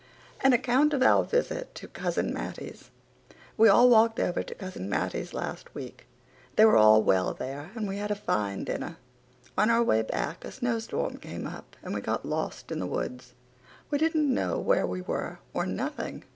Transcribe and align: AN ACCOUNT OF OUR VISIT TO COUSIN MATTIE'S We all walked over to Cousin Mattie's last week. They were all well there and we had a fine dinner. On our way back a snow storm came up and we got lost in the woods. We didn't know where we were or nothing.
AN 0.43 0.51
ACCOUNT 0.51 0.93
OF 0.95 1.03
OUR 1.03 1.23
VISIT 1.23 1.75
TO 1.75 1.87
COUSIN 1.87 2.33
MATTIE'S 2.33 2.89
We 3.55 3.69
all 3.69 3.87
walked 3.87 4.19
over 4.19 4.41
to 4.41 4.55
Cousin 4.55 4.89
Mattie's 4.89 5.31
last 5.31 5.75
week. 5.75 6.07
They 6.55 6.65
were 6.65 6.75
all 6.75 7.03
well 7.03 7.35
there 7.35 7.69
and 7.75 7.87
we 7.87 7.97
had 7.97 8.09
a 8.09 8.15
fine 8.15 8.63
dinner. 8.63 8.97
On 9.59 9.69
our 9.69 9.83
way 9.83 10.01
back 10.01 10.43
a 10.43 10.51
snow 10.51 10.79
storm 10.79 11.17
came 11.17 11.45
up 11.45 11.75
and 11.83 11.93
we 11.93 12.01
got 12.01 12.25
lost 12.25 12.71
in 12.71 12.79
the 12.79 12.87
woods. 12.87 13.35
We 13.91 13.99
didn't 13.99 14.33
know 14.33 14.57
where 14.57 14.87
we 14.87 15.01
were 15.01 15.37
or 15.53 15.67
nothing. 15.67 16.23